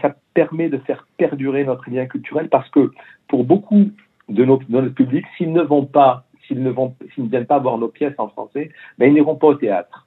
ça 0.00 0.14
permet 0.34 0.68
de 0.68 0.78
faire 0.78 1.06
perdurer 1.16 1.64
notre 1.64 1.90
lien 1.90 2.06
culturel 2.06 2.48
parce 2.48 2.68
que 2.70 2.92
pour 3.26 3.42
beaucoup 3.44 3.90
de, 4.28 4.44
nos, 4.44 4.58
de 4.58 4.64
notre 4.68 4.94
public, 4.94 5.24
s'ils 5.36 5.52
ne 5.52 5.62
vont 5.62 5.84
pas 5.84 6.24
s'ils 6.46 6.62
ne, 6.62 6.70
vont, 6.70 6.94
s'ils 7.14 7.24
ne 7.24 7.28
viennent 7.28 7.46
pas 7.46 7.58
voir 7.58 7.78
nos 7.78 7.88
pièces 7.88 8.14
en 8.18 8.28
français, 8.28 8.70
ben, 8.98 9.06
ils 9.06 9.14
n'iront 9.14 9.36
pas 9.36 9.48
au 9.48 9.54
théâtre. 9.54 10.06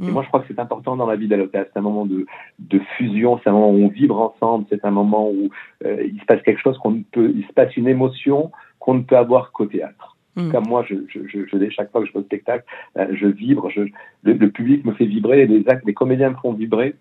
Et 0.00 0.06
mm. 0.06 0.10
moi, 0.10 0.22
je 0.22 0.28
crois 0.28 0.40
que 0.40 0.46
c'est 0.48 0.60
important 0.60 0.96
dans 0.96 1.06
la 1.06 1.16
vie 1.16 1.26
d'aller 1.26 1.42
au 1.42 1.48
théâtre. 1.48 1.70
C'est 1.72 1.78
un 1.78 1.82
moment 1.82 2.06
de, 2.06 2.26
de 2.58 2.78
fusion, 2.96 3.40
c'est 3.42 3.50
un 3.50 3.52
moment 3.52 3.70
où 3.70 3.84
on 3.84 3.88
vibre 3.88 4.20
ensemble, 4.20 4.66
c'est 4.68 4.84
un 4.84 4.90
moment 4.90 5.30
où 5.30 5.50
euh, 5.84 6.04
il 6.04 6.20
se 6.20 6.24
passe 6.24 6.42
quelque 6.42 6.60
chose 6.60 6.78
qu'on 6.78 7.02
peut, 7.10 7.32
il 7.34 7.44
se 7.44 7.52
passe 7.52 7.76
une 7.76 7.88
émotion 7.88 8.52
qu'on 8.78 8.94
ne 8.94 9.02
peut 9.02 9.16
avoir 9.16 9.52
qu'au 9.52 9.66
théâtre. 9.66 10.16
Mm. 10.36 10.52
Comme 10.52 10.68
moi, 10.68 10.84
je, 10.88 10.94
je, 11.08 11.26
je, 11.26 11.46
je, 11.46 11.70
chaque 11.70 11.90
fois 11.90 12.00
que 12.00 12.06
je 12.06 12.12
fais 12.12 12.18
au 12.18 12.22
spectacle, 12.22 12.64
euh, 12.96 13.08
je 13.12 13.26
vibre, 13.26 13.70
je, 13.70 13.82
le, 14.22 14.34
le, 14.34 14.50
public 14.50 14.84
me 14.84 14.92
fait 14.92 15.06
vibrer, 15.06 15.46
les 15.46 15.68
actes, 15.68 15.84
les 15.84 15.94
comédiens 15.94 16.30
me 16.30 16.36
font 16.36 16.52
vibrer. 16.52 16.94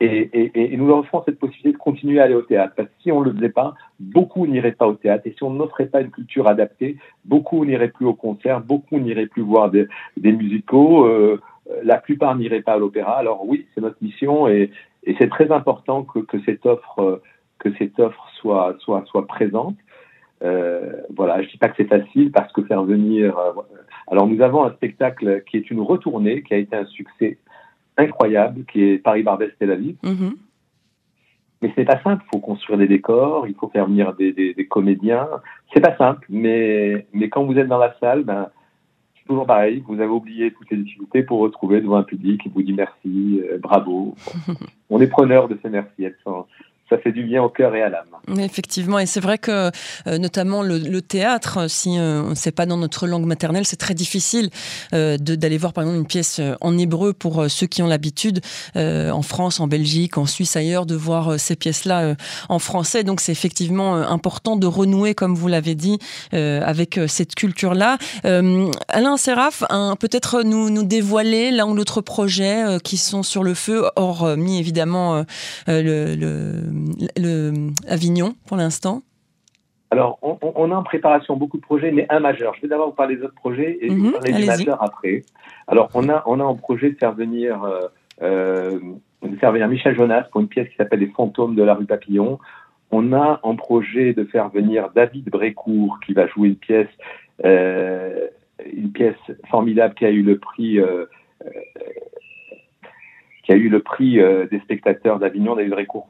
Et, 0.00 0.30
et, 0.32 0.72
et, 0.72 0.76
nous 0.78 0.86
leur 0.86 0.98
offrons 0.98 1.22
cette 1.26 1.38
possibilité 1.38 1.72
de 1.72 1.76
continuer 1.76 2.20
à 2.20 2.24
aller 2.24 2.34
au 2.34 2.42
théâtre. 2.42 2.72
Parce 2.74 2.88
que 2.88 2.94
si 3.02 3.12
on 3.12 3.20
ne 3.20 3.26
le 3.26 3.34
faisait 3.34 3.50
pas, 3.50 3.74
beaucoup 3.98 4.46
n'iraient 4.46 4.72
pas 4.72 4.88
au 4.88 4.94
théâtre. 4.94 5.26
Et 5.26 5.34
si 5.36 5.44
on 5.44 5.50
n'offrait 5.50 5.86
pas 5.86 6.00
une 6.00 6.10
culture 6.10 6.48
adaptée, 6.48 6.96
beaucoup 7.26 7.64
n'iraient 7.66 7.90
plus 7.90 8.06
au 8.06 8.14
concert, 8.14 8.62
beaucoup 8.62 8.98
n'iraient 8.98 9.26
plus 9.26 9.42
voir 9.42 9.70
des, 9.70 9.86
des 10.16 10.32
musicaux, 10.32 11.04
euh, 11.04 11.38
la 11.82 11.98
plupart 11.98 12.34
n'iraient 12.34 12.62
pas 12.62 12.72
à 12.72 12.78
l'opéra. 12.78 13.18
Alors 13.18 13.46
oui, 13.46 13.66
c'est 13.74 13.82
notre 13.82 14.02
mission 14.02 14.48
et, 14.48 14.70
et 15.04 15.14
c'est 15.18 15.28
très 15.28 15.52
important 15.52 16.02
que, 16.04 16.20
que, 16.20 16.40
cette 16.44 16.64
offre, 16.64 17.20
que 17.58 17.68
cette 17.76 18.00
offre 18.00 18.26
soit, 18.40 18.76
soit, 18.80 19.04
soit 19.06 19.26
présente. 19.26 19.76
Euh, 20.42 21.02
voilà, 21.14 21.42
je 21.42 21.48
dis 21.50 21.58
pas 21.58 21.68
que 21.68 21.76
c'est 21.76 21.88
facile 21.88 22.32
parce 22.32 22.52
que 22.52 22.62
faire 22.62 22.84
venir. 22.84 23.38
Euh, 23.38 23.52
alors 24.10 24.26
nous 24.26 24.40
avons 24.40 24.64
un 24.64 24.72
spectacle 24.72 25.42
qui 25.44 25.58
est 25.58 25.70
une 25.70 25.80
retournée, 25.80 26.42
qui 26.42 26.54
a 26.54 26.56
été 26.56 26.74
un 26.74 26.86
succès 26.86 27.38
incroyable, 28.00 28.64
qui 28.64 28.82
est 28.82 28.98
Paris 28.98 29.22
Barbès 29.22 29.50
Tel 29.58 29.70
Aviv. 29.70 29.96
Mm-hmm. 30.02 30.32
Mais 31.62 31.72
ce 31.74 31.80
n'est 31.80 31.86
pas 31.86 32.00
simple. 32.02 32.24
Il 32.26 32.30
faut 32.32 32.40
construire 32.40 32.78
des 32.78 32.88
décors, 32.88 33.46
il 33.46 33.54
faut 33.54 33.68
faire 33.68 33.86
venir 33.86 34.14
des, 34.14 34.32
des, 34.32 34.54
des 34.54 34.66
comédiens. 34.66 35.28
C'est 35.72 35.80
pas 35.80 35.96
simple, 35.96 36.26
mais 36.30 37.06
mais 37.12 37.28
quand 37.28 37.44
vous 37.44 37.58
êtes 37.58 37.68
dans 37.68 37.78
la 37.78 37.94
salle, 38.00 38.24
ben 38.24 38.48
c'est 39.16 39.26
toujours 39.26 39.46
pareil. 39.46 39.84
Vous 39.86 40.00
avez 40.00 40.10
oublié 40.10 40.52
toutes 40.52 40.70
les 40.70 40.78
difficultés 40.78 41.22
pour 41.22 41.40
retrouver 41.40 41.80
devant 41.80 41.96
un 41.96 42.02
public 42.02 42.42
qui 42.42 42.48
vous 42.48 42.62
dit 42.62 42.72
merci, 42.72 43.42
euh, 43.44 43.58
bravo. 43.58 44.14
On 44.90 45.00
est 45.00 45.06
preneur 45.06 45.48
de 45.48 45.58
ces 45.62 45.68
merci. 45.68 46.04
Elles 46.04 46.16
sont, 46.24 46.46
ça 46.90 46.98
fait 46.98 47.12
du 47.12 47.22
bien 47.22 47.42
au 47.42 47.48
cœur 47.48 47.74
et 47.74 47.82
à 47.82 47.88
l'âme. 47.88 48.04
Effectivement, 48.38 48.98
et 48.98 49.06
c'est 49.06 49.20
vrai 49.20 49.38
que 49.38 49.70
euh, 50.06 50.18
notamment 50.18 50.62
le, 50.62 51.00
théâtre, 51.00 51.70
si 51.70 51.98
euh, 51.98 52.22
on 52.22 52.30
ne 52.30 52.34
sait 52.34 52.52
pas 52.52 52.66
dans 52.66 52.76
notre 52.76 53.06
langue 53.06 53.24
maternelle, 53.24 53.64
c'est 53.64 53.76
très 53.76 53.94
difficile 53.94 54.50
euh, 54.92 55.16
d'aller 55.16 55.56
voir 55.56 55.72
par 55.72 55.84
exemple 55.84 55.98
une 55.98 56.06
pièce 56.06 56.40
en 56.60 56.76
hébreu 56.76 57.12
pour 57.12 57.48
ceux 57.48 57.66
qui 57.66 57.82
ont 57.82 57.86
l'habitude 57.86 58.40
en 58.74 59.22
France, 59.22 59.60
en 59.60 59.68
Belgique, 59.68 60.18
en 60.18 60.26
Suisse, 60.26 60.56
ailleurs, 60.56 60.84
de 60.84 60.96
voir 60.96 61.38
ces 61.38 61.54
pièces-là 61.54 62.16
en 62.48 62.58
français. 62.58 63.04
Donc 63.04 63.20
c'est 63.20 63.32
effectivement 63.32 63.94
important 63.94 64.56
de 64.56 64.66
renouer, 64.66 65.14
comme 65.14 65.34
vous 65.34 65.46
l'avez 65.46 65.74
dit, 65.76 65.98
avec 66.32 66.98
cette 67.06 67.34
culture-là. 67.34 67.98
Alain 68.24 69.16
Séraph, 69.16 69.62
peut-être 70.00 70.42
nous, 70.42 70.82
dévoiler 70.82 71.50
l'un 71.50 71.66
ou 71.66 71.74
l'autre 71.74 72.00
projet 72.00 72.78
qui 72.82 72.96
sont 72.96 73.22
sur 73.22 73.44
le 73.44 73.54
feu, 73.54 73.84
hormis 73.96 74.58
évidemment 74.58 75.24
le, 75.68 76.64
Avignon 77.86 78.34
pour 78.46 78.56
l'instant? 78.56 79.02
Alors, 79.92 80.20
on, 80.22 80.70
a 80.70 80.76
en 80.76 80.84
préparation 80.84 81.36
beaucoup 81.36 81.56
de 81.56 81.62
projets, 81.62 81.90
mais 81.90 82.06
un 82.10 82.20
majeur. 82.20 82.54
Je 82.54 82.62
vais 82.62 82.68
d'abord 82.68 82.90
vous 82.90 82.94
parler 82.94 83.16
des 83.16 83.24
autres 83.24 83.34
projets 83.34 83.78
et 83.80 83.88
vous 83.88 84.06
mhm, 84.06 84.12
parler 84.12 84.32
du 84.32 84.46
majeur 84.46 84.80
après. 84.80 85.24
Alors, 85.66 85.90
on 85.94 86.08
a, 86.08 86.22
on 86.26 86.38
a 86.38 86.44
en 86.44 86.54
projet 86.54 86.90
de 86.90 86.96
faire 86.96 87.12
venir, 87.12 87.64
euh, 87.64 87.80
euh, 88.22 88.78
de 89.22 89.36
faire 89.36 89.50
venir 89.50 89.66
Michel 89.66 89.96
Jonas 89.96 90.28
pour 90.30 90.42
une 90.42 90.46
pièce 90.46 90.68
qui 90.68 90.76
s'appelle 90.76 91.00
Les 91.00 91.08
fantômes 91.08 91.56
de 91.56 91.64
la 91.64 91.74
rue 91.74 91.86
Papillon. 91.86 92.38
On 92.92 93.12
a 93.12 93.40
en 93.42 93.56
projet 93.56 94.14
de 94.14 94.22
faire 94.24 94.48
venir 94.50 94.90
David 94.94 95.28
Brécourt 95.28 95.98
qui 96.06 96.12
va 96.12 96.28
jouer 96.28 96.48
une 96.48 96.56
pièce, 96.56 96.88
euh, 97.44 98.28
une 98.72 98.92
pièce 98.92 99.16
formidable 99.48 99.94
qui 99.94 100.04
a 100.04 100.10
eu 100.10 100.22
le 100.22 100.38
prix, 100.38 100.78
qui 103.42 103.52
a 103.52 103.56
eu 103.56 103.68
le 103.68 103.80
prix 103.80 104.20
des 104.50 104.60
spectateurs 104.60 105.18
d'Avignon. 105.18 105.56
David 105.56 105.72
Brécourt 105.72 106.08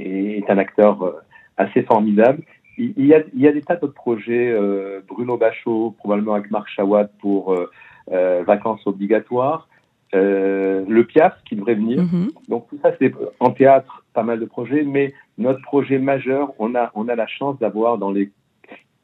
est 0.00 0.50
un 0.50 0.58
acteur 0.58 1.02
euh, 1.02 1.12
assez 1.56 1.82
formidable. 1.82 2.42
Il 2.78 3.04
y 3.04 3.14
a, 3.14 3.22
il 3.34 3.40
y 3.40 3.46
a 3.46 3.52
des 3.52 3.60
tas 3.60 3.76
d'autres 3.76 3.94
projets, 3.94 4.50
euh, 4.50 5.00
Bruno 5.06 5.36
Bachot, 5.36 5.94
probablement 5.98 6.34
avec 6.34 6.50
Marc 6.50 6.68
Chawat 6.70 7.08
pour 7.20 7.52
euh, 7.52 8.42
Vacances 8.46 8.86
obligatoires, 8.86 9.68
le 10.12 11.02
Piaf 11.02 11.34
qui 11.44 11.56
devrait 11.56 11.74
venir. 11.74 12.02
Mm-hmm. 12.02 12.48
Donc 12.48 12.68
tout 12.68 12.78
ça, 12.82 12.92
c'est 12.98 13.12
en 13.38 13.50
théâtre, 13.50 14.04
pas 14.14 14.22
mal 14.22 14.40
de 14.40 14.46
projets, 14.46 14.82
mais 14.82 15.12
notre 15.36 15.60
projet 15.60 15.98
majeur, 15.98 16.54
on 16.58 16.74
a, 16.74 16.90
on 16.94 17.08
a 17.08 17.14
la 17.14 17.26
chance 17.26 17.58
d'avoir 17.58 17.98
dans 17.98 18.10
les 18.10 18.30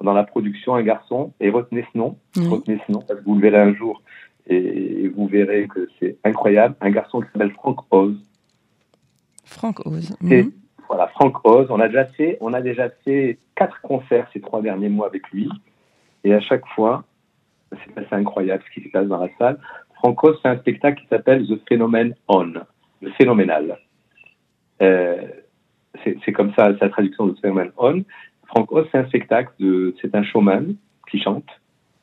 dans 0.03 0.12
la 0.12 0.25
production 0.25 0.75
un 0.75 0.83
garçon, 0.83 1.33
et 1.41 1.50
retenez 1.50 1.85
ce 1.93 1.99
nom, 1.99 2.19
retenez 2.37 2.79
ce 2.87 2.93
nom, 2.93 3.00
parce 3.00 3.21
que 3.21 3.25
vous 3.25 3.35
le 3.35 3.41
verrez 3.41 3.61
un 3.61 3.75
jour, 3.75 4.03
et, 4.47 5.09
vous 5.09 5.26
verrez 5.26 5.67
que 5.69 5.88
c'est 5.99 6.19
incroyable, 6.25 6.75
un 6.81 6.91
garçon 6.91 7.21
qui 7.21 7.29
s'appelle 7.33 7.53
Franck 7.53 7.81
Oz. 7.91 8.15
Franck 9.45 9.87
Oz. 9.87 10.17
Voilà, 10.88 11.09
Franck 11.09 11.45
Oz. 11.47 11.66
On 11.71 11.81
a 11.81 11.88
déjà 11.88 12.05
fait, 12.07 12.38
on 12.40 12.52
a 12.52 12.61
déjà 12.61 12.90
fait 13.05 13.38
quatre 13.55 13.81
concerts 13.81 14.28
ces 14.33 14.40
trois 14.40 14.62
derniers 14.62 14.88
mois 14.88 15.07
avec 15.07 15.28
lui. 15.31 15.49
Et 16.25 16.35
à 16.35 16.40
chaque 16.40 16.66
fois, 16.69 17.05
c'est 17.71 17.99
assez 17.99 18.14
incroyable 18.14 18.62
ce 18.66 18.81
qui 18.81 18.87
se 18.87 18.93
passe 18.93 19.07
dans 19.07 19.21
la 19.21 19.28
salle. 19.38 19.59
Franck 19.97 20.23
Oz, 20.25 20.38
c'est 20.43 20.49
un 20.49 20.59
spectacle 20.59 21.02
qui 21.02 21.09
s'appelle 21.09 21.47
The 21.47 21.59
Phenomenon 21.69 22.14
On, 22.28 22.52
le 23.00 23.11
phénoménal. 23.12 23.78
Euh, 24.83 25.16
c'est 26.05 26.33
comme 26.33 26.52
ça 26.55 26.76
sa 26.78 26.88
traduction 26.88 27.26
de 27.26 27.33
The 27.33 27.40
Phenomenon 27.40 27.73
On. 27.78 28.05
Franck 28.47 28.71
Oz, 28.73 28.87
c'est 28.93 28.99
un 28.99 29.07
spectacle 29.07 29.52
de, 29.59 29.95
c'est 30.00 30.14
un 30.14 30.23
showman 30.23 30.75
qui 31.11 31.21
chante 31.21 31.47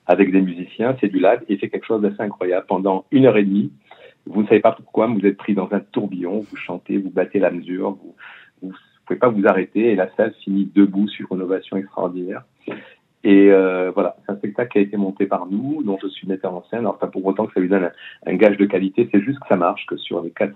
avec 0.06 0.32
des 0.32 0.42
musiciens, 0.42 0.98
c'est 1.00 1.08
du 1.08 1.20
live, 1.20 1.42
et 1.48 1.58
fait 1.58 1.70
quelque 1.70 1.86
chose 1.86 2.02
d'assez 2.02 2.22
incroyable 2.22 2.66
pendant 2.68 3.06
une 3.12 3.25
heure 3.25 3.38
et 3.38 3.44
demie. 3.44 3.72
Vous 4.25 4.42
ne 4.42 4.48
savez 4.48 4.60
pas 4.60 4.72
pourquoi, 4.72 5.08
mais 5.08 5.20
vous 5.20 5.25
êtes 5.25 5.38
pris 5.38 5.54
dans 5.54 5.70
un 5.72 5.80
tourbillon, 5.80 6.42
vous 6.42 6.56
chantez, 6.58 6.98
vous 6.98 7.10
battez 7.10 7.40
la 7.40 7.52
mesure, 7.52 7.92
vous, 7.92 8.16
pouvez 9.05 9.19
pas 9.19 9.29
vous 9.29 9.45
arrêter 9.48 9.91
et 9.91 9.95
la 9.95 10.10
salle 10.15 10.33
finit 10.43 10.69
debout 10.74 11.07
sur 11.07 11.31
une 11.33 11.41
ovation 11.41 11.77
extraordinaire. 11.77 12.43
Et 13.25 13.51
euh, 13.51 13.89
voilà, 13.91 14.17
c'est 14.25 14.33
un 14.33 14.36
spectacle 14.36 14.74
qui 14.74 14.77
a 14.79 14.81
été 14.81 14.98
monté 14.98 15.25
par 15.25 15.45
nous, 15.45 15.81
dont 15.83 15.98
je 16.01 16.07
suis 16.07 16.27
metteur 16.27 16.53
en 16.53 16.63
scène. 16.69 16.79
Alors 16.79 16.98
pas 16.98 17.07
pour 17.07 17.25
autant 17.25 17.45
que 17.45 17.53
ça 17.53 17.62
lui 17.62 17.69
donne 17.69 17.89
un, 18.25 18.36
gage 18.36 18.57
de 18.57 18.65
qualité, 18.65 19.07
c'est 19.12 19.22
juste 19.22 19.39
que 19.39 19.48
ça 19.48 19.55
marche, 19.55 19.86
que 19.86 19.95
sur 19.95 20.22
les 20.22 20.31
quatre, 20.31 20.55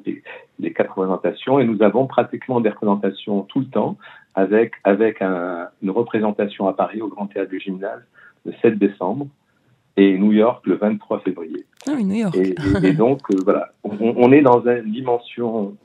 les, 0.60 0.74
quatre 0.74 0.90
représentations. 0.90 1.60
Et 1.60 1.66
nous 1.66 1.82
avons 1.82 2.08
pratiquement 2.08 2.60
des 2.60 2.70
représentations 2.70 3.44
tout 3.44 3.62
le 3.62 3.68
temps, 3.68 3.98
avec, 4.36 4.74
avec 4.84 5.22
un, 5.22 5.70
une 5.82 5.92
représentation 5.92 6.68
à 6.68 6.74
Paris 6.74 7.02
au 7.02 7.08
Grand 7.08 7.28
Théâtre 7.28 7.50
du 7.50 7.60
Gymnase 7.60 8.04
le 8.46 8.54
7 8.62 8.78
décembre 8.78 9.28
et 9.96 10.18
New 10.18 10.34
York 10.34 10.66
le 10.68 10.76
23 10.76 11.22
février. 11.22 11.66
Ah 11.88 11.94
oui, 11.96 12.04
New 12.04 12.16
York. 12.16 12.38
Et, 12.84 12.94
donc, 12.94 13.22
euh, 13.32 13.38
voilà, 13.46 13.70
on, 13.84 13.96
on, 14.00 14.32
est 14.32 14.42
dans 14.42 14.68
une 14.68 14.92
dimension 14.92 15.76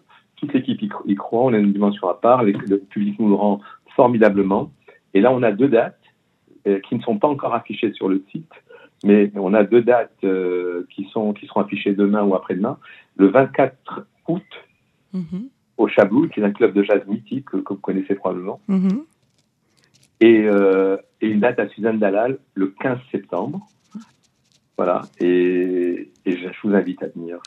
toute 0.42 0.54
l'équipe 0.54 0.82
y, 0.82 1.14
croit, 1.14 1.44
on 1.44 1.52
a 1.52 1.58
une 1.58 1.72
dimension 1.72 2.08
à 2.08 2.14
part, 2.14 2.42
le 2.42 2.78
public 2.78 3.18
nous 3.20 3.28
le 3.28 3.34
rend 3.34 3.60
formidablement. 3.94 4.72
Et 5.14 5.20
là, 5.20 5.32
on 5.32 5.42
a 5.42 5.52
deux 5.52 5.68
dates 5.68 6.00
euh, 6.66 6.80
qui 6.80 6.96
ne 6.96 7.00
sont 7.00 7.16
pas 7.18 7.28
encore 7.28 7.54
affichées 7.54 7.92
sur 7.92 8.08
le 8.08 8.24
site, 8.32 8.50
mais 9.04 9.30
on 9.36 9.54
a 9.54 9.62
deux 9.62 9.82
dates 9.82 10.10
euh, 10.24 10.84
qui, 10.90 11.04
sont, 11.12 11.32
qui 11.32 11.46
seront 11.46 11.60
affichées 11.60 11.94
demain 11.94 12.24
ou 12.24 12.34
après-demain. 12.34 12.78
Le 13.16 13.28
24 13.28 14.04
août, 14.26 14.42
mm-hmm. 15.14 15.48
au 15.76 15.86
Chabloul, 15.86 16.28
qui 16.30 16.40
est 16.40 16.44
un 16.44 16.50
club 16.50 16.72
de 16.72 16.82
jazz 16.82 17.02
mythique 17.06 17.44
que, 17.44 17.58
vous 17.58 17.76
connaissez 17.76 18.16
probablement. 18.16 18.60
Mm-hmm. 18.68 19.04
Et, 20.22 20.42
euh, 20.46 20.96
et, 21.20 21.28
une 21.28 21.38
date 21.38 21.60
à 21.60 21.68
Suzanne 21.68 22.00
Dalal 22.00 22.38
le 22.54 22.74
15 22.80 22.98
septembre. 23.12 23.68
Voilà, 24.76 25.02
et, 25.20 26.10
et 26.24 26.36
je 26.36 26.48
vous 26.64 26.74
invite 26.74 27.00
à 27.04 27.06
venir. 27.08 27.38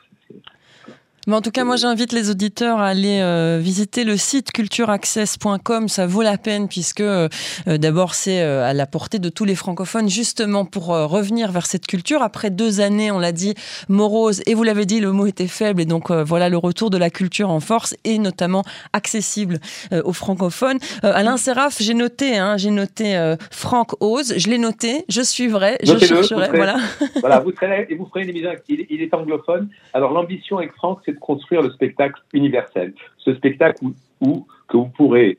Mais 1.28 1.36
en 1.36 1.42
tout 1.42 1.52
cas, 1.52 1.64
moi, 1.64 1.76
j'invite 1.76 2.14
les 2.14 2.30
auditeurs 2.30 2.80
à 2.80 2.88
aller 2.88 3.20
euh, 3.20 3.58
visiter 3.60 4.04
le 4.04 4.16
site 4.16 4.52
cultureaccess.com. 4.52 5.88
Ça 5.88 6.06
vaut 6.06 6.22
la 6.22 6.38
peine 6.38 6.68
puisque 6.68 7.02
euh, 7.02 7.28
euh, 7.68 7.78
d'abord, 7.78 8.14
c'est 8.14 8.42
à 8.42 8.74
la 8.74 8.86
portée 8.86 9.18
de 9.18 9.30
tous 9.30 9.46
les 9.46 9.56
francophones, 9.56 10.10
justement 10.10 10.66
pour 10.66 10.88
revenir 10.88 11.52
vers 11.52 11.66
cette 11.66 11.88
culture. 11.88 12.22
Après 12.22 12.50
deux 12.50 12.80
années, 12.80 13.12
on 13.12 13.20
l'a 13.20 13.32
dit, 13.32 13.56
morose, 13.90 14.42
et 14.46 14.54
vous 14.54 14.64
l'avez 14.64 14.86
dit, 14.86 15.00
le 15.00 15.12
mot 15.12 15.26
était 15.26 15.48
faible. 15.48 15.82
Et 15.82 15.86
donc, 15.86 16.12
voilà 16.12 16.50
le 16.50 16.58
retour 16.58 16.90
de 16.90 16.98
la 16.98 17.10
culture 17.10 17.50
en 17.50 17.60
force 17.60 17.96
et 18.04 18.20
notamment 18.20 18.64
accessible 18.94 19.60
aux 19.92 20.14
francophones. 20.14 20.78
Alain 21.02 21.38
Séraph, 21.38 21.78
j'ai 21.80 21.94
noté, 21.94 22.38
hein, 22.38 22.58
j'ai 22.58 22.72
noté 22.72 23.36
Franck 23.52 23.94
Ose. 24.02 24.36
Je 24.38 24.50
l'ai 24.50 24.58
noté, 24.58 25.06
je 25.10 25.22
suivrai, 25.22 25.78
je 25.84 25.98
chercherai. 25.98 26.50
voilà. 26.54 26.78
voilà, 27.22 27.40
vous 27.40 27.52
serez 27.52 27.88
et 27.90 27.96
vous 27.96 28.06
ferez 28.06 28.24
une 28.24 28.30
émission. 28.30 28.52
Il, 28.68 28.86
il 28.90 29.02
est 29.02 29.14
anglophone. 29.14 29.70
Alors, 29.94 30.12
l'ambition 30.12 30.58
avec 30.58 30.74
Franck, 30.74 31.00
c'est 31.06 31.15
construire 31.16 31.62
le 31.62 31.72
spectacle 31.72 32.22
universel. 32.34 32.94
Ce 33.18 33.34
spectacle 33.34 33.86
où, 34.22 34.48
que, 34.68 34.78
vous 34.78 34.90
pourrez, 34.90 35.38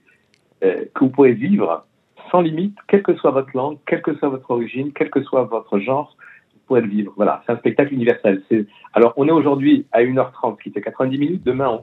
euh, 0.64 0.84
que 0.94 1.04
vous 1.04 1.10
pourrez 1.10 1.32
vivre 1.32 1.86
sans 2.30 2.40
limite, 2.40 2.76
quelle 2.88 3.02
que 3.02 3.14
soit 3.16 3.30
votre 3.30 3.50
langue, 3.54 3.78
quelle 3.86 4.02
que 4.02 4.14
soit 4.16 4.28
votre 4.28 4.50
origine, 4.50 4.92
quel 4.92 5.10
que 5.10 5.22
soit 5.22 5.44
votre 5.44 5.78
genre, 5.78 6.16
vous 6.52 6.60
pourrez 6.66 6.80
le 6.80 6.88
vivre. 6.88 7.12
Voilà, 7.16 7.42
c'est 7.46 7.52
un 7.52 7.58
spectacle 7.58 7.94
universel. 7.94 8.42
Alors, 8.92 9.14
on 9.16 9.28
est 9.28 9.32
aujourd'hui 9.32 9.86
à 9.92 10.02
1h30, 10.02 10.60
qui 10.60 10.70
fait 10.70 10.80
90 10.80 11.18
minutes. 11.18 11.44
Demain, 11.44 11.80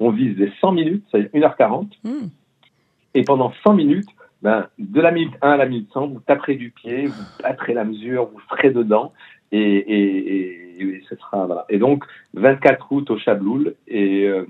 on, 0.00 0.10
vise 0.10 0.36
les 0.36 0.52
100 0.60 0.72
minutes, 0.72 1.04
c'est-à-dire 1.10 1.30
1h40. 1.34 1.86
Hmm. 2.04 2.28
Et 3.14 3.22
pendant 3.22 3.52
100 3.64 3.74
minutes, 3.74 4.08
ben, 4.42 4.68
de 4.78 5.00
la 5.00 5.10
minute 5.10 5.34
1 5.42 5.50
à 5.50 5.56
la 5.56 5.66
minute 5.66 5.90
100, 5.92 6.08
vous 6.08 6.20
taperez 6.20 6.56
du 6.56 6.70
pied, 6.70 7.06
vous 7.06 7.22
battrez 7.42 7.74
la 7.74 7.84
mesure, 7.84 8.26
vous 8.26 8.40
ferez 8.48 8.70
dedans. 8.70 9.12
Et, 9.52 9.60
et, 9.60 10.69
ce 11.08 11.16
sera 11.16 11.46
voilà. 11.46 11.64
Et 11.68 11.78
donc 11.78 12.04
24 12.34 12.86
août 12.90 13.10
au 13.10 13.18
Chabloul 13.18 13.74
et, 13.88 14.24
euh, 14.24 14.44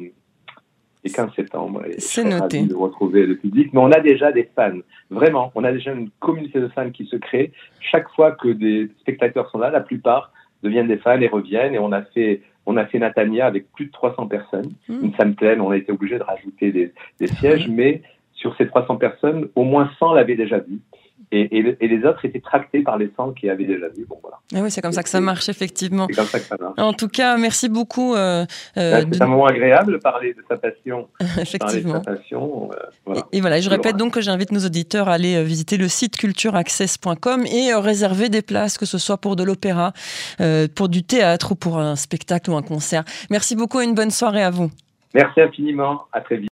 et 1.04 1.10
15 1.10 1.34
septembre. 1.34 1.82
C'est 1.98 2.24
noté. 2.24 2.66
De 2.66 2.74
retrouver 2.74 3.26
le 3.26 3.36
public, 3.36 3.70
mais 3.72 3.80
on 3.80 3.92
a 3.92 4.00
déjà 4.00 4.32
des 4.32 4.48
fans. 4.54 4.78
Vraiment, 5.10 5.52
on 5.54 5.64
a 5.64 5.72
déjà 5.72 5.92
une 5.92 6.10
communauté 6.20 6.60
de 6.60 6.68
fans 6.68 6.90
qui 6.90 7.06
se 7.06 7.16
crée. 7.16 7.52
Chaque 7.80 8.08
fois 8.10 8.32
que 8.32 8.48
des 8.48 8.88
spectateurs 9.00 9.50
sont 9.50 9.58
là, 9.58 9.70
la 9.70 9.80
plupart 9.80 10.32
deviennent 10.62 10.88
des 10.88 10.98
fans 10.98 11.20
et 11.20 11.28
reviennent. 11.28 11.74
Et 11.74 11.78
on 11.78 11.92
a 11.92 12.02
fait 12.02 12.42
on 12.66 12.76
a 12.76 12.86
fait 12.86 12.98
Natania 12.98 13.46
avec 13.46 13.72
plus 13.72 13.86
de 13.86 13.90
300 13.90 14.26
personnes, 14.26 14.70
mmh. 14.88 15.04
une 15.04 15.14
salle 15.14 15.34
pleine. 15.34 15.60
On 15.60 15.70
a 15.70 15.76
été 15.76 15.90
obligé 15.90 16.18
de 16.18 16.22
rajouter 16.22 16.70
des, 16.70 16.92
des 17.18 17.26
sièges, 17.26 17.68
mais 17.68 18.02
sur 18.34 18.56
ces 18.56 18.66
300 18.66 18.96
personnes, 18.96 19.48
au 19.54 19.64
moins 19.64 19.90
100 19.98 20.14
l'avaient 20.14 20.36
déjà 20.36 20.58
vu. 20.58 20.80
Et, 21.32 21.62
les 21.80 22.04
autres 22.04 22.24
étaient 22.24 22.40
tractés 22.40 22.82
par 22.82 22.98
les 22.98 23.10
100 23.16 23.32
qui 23.32 23.48
avaient 23.48 23.64
déjà 23.64 23.88
vu. 23.88 24.04
Bon, 24.08 24.18
voilà. 24.20 24.38
Ah 24.52 24.58
oui, 24.62 24.70
c'est 24.70 24.80
comme 24.80 24.92
ça 24.92 25.04
que 25.04 25.08
ça 25.08 25.20
marche, 25.20 25.48
effectivement. 25.48 26.06
C'est 26.10 26.16
comme 26.16 26.26
ça 26.26 26.40
que 26.40 26.44
ça 26.44 26.56
marche. 26.60 26.74
En 26.76 26.92
tout 26.92 27.08
cas, 27.08 27.36
merci 27.36 27.68
beaucoup. 27.68 28.14
Euh, 28.14 28.44
euh 28.76 29.04
c'est 29.12 29.22
un 29.22 29.26
moment 29.26 29.46
agréable 29.46 29.92
de 29.92 29.98
parler 29.98 30.34
de 30.34 30.42
sa 30.48 30.56
passion. 30.56 31.08
effectivement. 31.40 32.02
Sa 32.02 32.16
passion, 32.16 32.70
euh, 32.72 32.76
voilà. 33.06 33.22
Et, 33.32 33.40
voilà, 33.40 33.60
je 33.60 33.70
répète 33.70 33.96
donc 33.96 34.14
que 34.14 34.20
j'invite 34.20 34.50
nos 34.50 34.66
auditeurs 34.66 35.08
à 35.08 35.14
aller 35.14 35.36
euh, 35.36 35.42
visiter 35.42 35.76
le 35.76 35.86
site 35.86 36.16
cultureaccess.com 36.16 37.44
et 37.46 37.74
réserver 37.74 38.28
des 38.28 38.42
places, 38.42 38.76
que 38.76 38.86
ce 38.86 38.98
soit 38.98 39.18
pour 39.18 39.36
de 39.36 39.44
l'opéra, 39.44 39.92
pour 40.74 40.88
du 40.88 41.04
théâtre 41.04 41.52
ou 41.52 41.54
pour 41.54 41.78
un 41.78 41.94
spectacle 41.94 42.50
ou 42.50 42.56
un 42.56 42.62
concert. 42.62 43.04
Merci 43.30 43.54
beaucoup 43.54 43.80
et 43.80 43.84
une 43.84 43.94
bonne 43.94 44.10
soirée 44.10 44.42
à 44.42 44.50
vous. 44.50 44.70
Merci 45.14 45.40
infiniment. 45.40 46.06
À 46.12 46.20
très 46.20 46.36
vite. 46.36 46.48